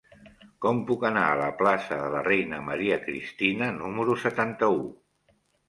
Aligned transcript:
Com 0.65 0.79
puc 0.91 1.05
anar 1.09 1.25
a 1.33 1.35
la 1.41 1.49
plaça 1.59 1.99
de 1.99 2.09
la 2.17 2.23
Reina 2.29 2.63
Maria 2.71 2.99
Cristina 3.05 3.71
número 3.79 4.19
setanta-u? 4.27 4.85